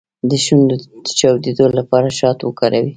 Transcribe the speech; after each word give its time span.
د 0.29 0.31
شونډو 0.45 0.75
د 1.05 1.07
چاودیدو 1.19 1.65
لپاره 1.77 2.09
شات 2.19 2.39
وکاروئ 2.41 2.87